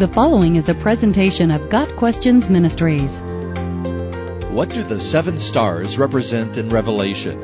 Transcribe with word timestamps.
The 0.00 0.08
following 0.08 0.56
is 0.56 0.70
a 0.70 0.74
presentation 0.74 1.50
of 1.50 1.68
Got 1.68 1.94
Questions 1.96 2.48
Ministries. 2.48 3.20
What 4.48 4.70
do 4.70 4.82
the 4.82 4.98
seven 4.98 5.36
stars 5.36 5.98
represent 5.98 6.56
in 6.56 6.70
Revelation? 6.70 7.38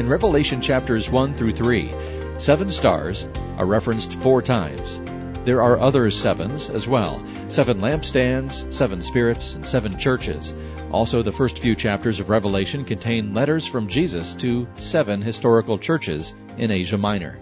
In 0.00 0.08
Revelation 0.08 0.60
chapters 0.60 1.10
1 1.10 1.34
through 1.34 1.52
3, 1.52 1.92
seven 2.38 2.70
stars 2.70 3.28
are 3.56 3.66
referenced 3.66 4.14
four 4.14 4.42
times. 4.42 5.00
There 5.44 5.62
are 5.62 5.78
other 5.78 6.10
sevens 6.10 6.68
as 6.68 6.88
well 6.88 7.24
seven 7.48 7.78
lampstands, 7.80 8.66
seven 8.74 9.00
spirits, 9.00 9.54
and 9.54 9.64
seven 9.64 9.96
churches. 9.96 10.52
Also, 10.90 11.22
the 11.22 11.30
first 11.30 11.60
few 11.60 11.76
chapters 11.76 12.18
of 12.18 12.30
Revelation 12.30 12.82
contain 12.82 13.32
letters 13.32 13.64
from 13.64 13.86
Jesus 13.86 14.34
to 14.34 14.66
seven 14.76 15.22
historical 15.22 15.78
churches 15.78 16.34
in 16.58 16.72
Asia 16.72 16.98
Minor. 16.98 17.38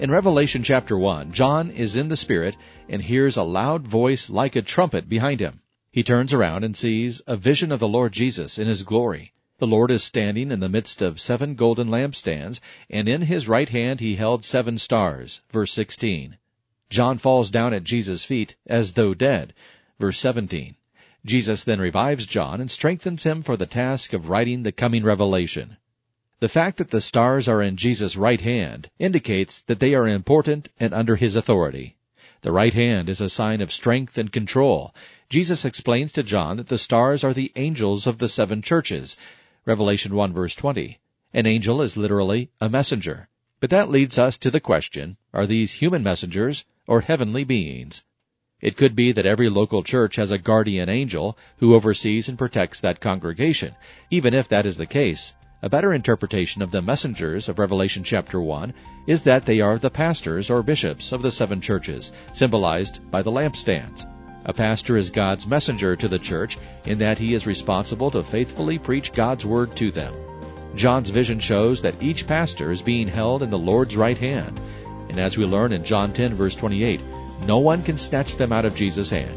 In 0.00 0.10
Revelation 0.10 0.62
chapter 0.62 0.96
1, 0.96 1.30
John 1.30 1.70
is 1.70 1.94
in 1.94 2.08
the 2.08 2.16
Spirit 2.16 2.56
and 2.88 3.02
hears 3.02 3.36
a 3.36 3.42
loud 3.42 3.86
voice 3.86 4.30
like 4.30 4.56
a 4.56 4.62
trumpet 4.62 5.10
behind 5.10 5.40
him. 5.40 5.60
He 5.92 6.02
turns 6.02 6.32
around 6.32 6.64
and 6.64 6.74
sees 6.74 7.20
a 7.26 7.36
vision 7.36 7.70
of 7.70 7.80
the 7.80 7.86
Lord 7.86 8.14
Jesus 8.14 8.58
in 8.58 8.66
his 8.66 8.82
glory. 8.82 9.34
The 9.58 9.66
Lord 9.66 9.90
is 9.90 10.02
standing 10.02 10.50
in 10.50 10.60
the 10.60 10.70
midst 10.70 11.02
of 11.02 11.20
seven 11.20 11.54
golden 11.54 11.90
lampstands, 11.90 12.62
and 12.88 13.10
in 13.10 13.20
his 13.20 13.46
right 13.46 13.68
hand 13.68 14.00
he 14.00 14.16
held 14.16 14.42
seven 14.42 14.78
stars. 14.78 15.42
Verse 15.52 15.74
16. 15.74 16.38
John 16.88 17.18
falls 17.18 17.50
down 17.50 17.74
at 17.74 17.84
Jesus' 17.84 18.24
feet 18.24 18.56
as 18.66 18.92
though 18.92 19.12
dead. 19.12 19.52
Verse 19.98 20.18
17. 20.18 20.76
Jesus 21.26 21.62
then 21.64 21.78
revives 21.78 22.24
John 22.24 22.58
and 22.58 22.70
strengthens 22.70 23.24
him 23.24 23.42
for 23.42 23.58
the 23.58 23.66
task 23.66 24.14
of 24.14 24.30
writing 24.30 24.62
the 24.62 24.72
coming 24.72 25.04
revelation. 25.04 25.76
The 26.40 26.48
fact 26.48 26.78
that 26.78 26.88
the 26.88 27.02
stars 27.02 27.48
are 27.48 27.60
in 27.60 27.76
Jesus' 27.76 28.16
right 28.16 28.40
hand 28.40 28.88
indicates 28.98 29.60
that 29.66 29.78
they 29.78 29.94
are 29.94 30.08
important 30.08 30.70
and 30.80 30.94
under 30.94 31.16
his 31.16 31.36
authority. 31.36 31.96
The 32.40 32.50
right 32.50 32.72
hand 32.72 33.10
is 33.10 33.20
a 33.20 33.28
sign 33.28 33.60
of 33.60 33.70
strength 33.70 34.16
and 34.16 34.32
control. 34.32 34.94
Jesus 35.28 35.66
explains 35.66 36.12
to 36.14 36.22
John 36.22 36.56
that 36.56 36.68
the 36.68 36.78
stars 36.78 37.22
are 37.22 37.34
the 37.34 37.52
angels 37.56 38.06
of 38.06 38.16
the 38.16 38.26
seven 38.26 38.62
churches. 38.62 39.18
Revelation 39.66 40.14
1 40.14 40.32
verse 40.32 40.54
20. 40.54 40.98
An 41.34 41.46
angel 41.46 41.82
is 41.82 41.98
literally 41.98 42.48
a 42.58 42.70
messenger. 42.70 43.28
But 43.60 43.68
that 43.68 43.90
leads 43.90 44.18
us 44.18 44.38
to 44.38 44.50
the 44.50 44.60
question, 44.60 45.18
are 45.34 45.46
these 45.46 45.74
human 45.74 46.02
messengers 46.02 46.64
or 46.86 47.02
heavenly 47.02 47.44
beings? 47.44 48.02
It 48.62 48.78
could 48.78 48.96
be 48.96 49.12
that 49.12 49.26
every 49.26 49.50
local 49.50 49.82
church 49.82 50.16
has 50.16 50.30
a 50.30 50.38
guardian 50.38 50.88
angel 50.88 51.36
who 51.58 51.74
oversees 51.74 52.30
and 52.30 52.38
protects 52.38 52.80
that 52.80 52.98
congregation. 52.98 53.74
Even 54.10 54.32
if 54.32 54.48
that 54.48 54.64
is 54.64 54.78
the 54.78 54.86
case, 54.86 55.34
a 55.62 55.68
better 55.68 55.92
interpretation 55.92 56.62
of 56.62 56.70
the 56.70 56.80
messengers 56.80 57.48
of 57.48 57.58
Revelation 57.58 58.02
chapter 58.02 58.40
1 58.40 58.72
is 59.06 59.22
that 59.22 59.44
they 59.44 59.60
are 59.60 59.78
the 59.78 59.90
pastors 59.90 60.48
or 60.48 60.62
bishops 60.62 61.12
of 61.12 61.20
the 61.20 61.30
seven 61.30 61.60
churches, 61.60 62.12
symbolized 62.32 63.00
by 63.10 63.20
the 63.20 63.30
lampstands. 63.30 64.06
A 64.46 64.54
pastor 64.54 64.96
is 64.96 65.10
God's 65.10 65.46
messenger 65.46 65.96
to 65.96 66.08
the 66.08 66.18
church 66.18 66.56
in 66.86 66.96
that 66.98 67.18
he 67.18 67.34
is 67.34 67.46
responsible 67.46 68.10
to 68.10 68.24
faithfully 68.24 68.78
preach 68.78 69.12
God's 69.12 69.44
word 69.44 69.76
to 69.76 69.90
them. 69.90 70.14
John's 70.76 71.10
vision 71.10 71.38
shows 71.38 71.82
that 71.82 72.02
each 72.02 72.26
pastor 72.26 72.70
is 72.70 72.80
being 72.80 73.08
held 73.08 73.42
in 73.42 73.50
the 73.50 73.58
Lord's 73.58 73.98
right 73.98 74.16
hand, 74.16 74.58
and 75.10 75.20
as 75.20 75.36
we 75.36 75.44
learn 75.44 75.74
in 75.74 75.84
John 75.84 76.14
10 76.14 76.34
verse 76.34 76.54
28, 76.54 77.00
no 77.46 77.58
one 77.58 77.82
can 77.82 77.98
snatch 77.98 78.36
them 78.36 78.52
out 78.52 78.64
of 78.64 78.74
Jesus' 78.74 79.10
hand. 79.10 79.36